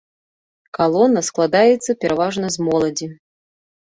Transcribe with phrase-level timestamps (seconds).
[0.77, 3.11] Калона складаецца пераважна з моладзі.